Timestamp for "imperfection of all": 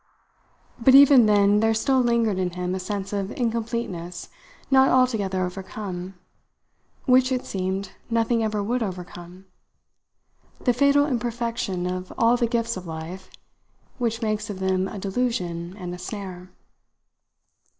11.05-12.35